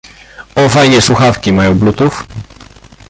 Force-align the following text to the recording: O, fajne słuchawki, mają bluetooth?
O, 0.55 0.69
fajne 0.69 1.01
słuchawki, 1.01 1.53
mają 1.53 1.77
bluetooth? 1.79 2.25